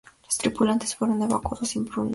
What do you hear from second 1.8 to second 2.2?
problemas.